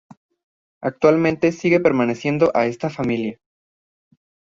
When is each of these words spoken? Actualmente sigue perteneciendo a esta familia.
Actualmente 0.81 1.51
sigue 1.51 1.79
perteneciendo 1.79 2.49
a 2.55 2.65
esta 2.65 2.89
familia. 2.89 3.39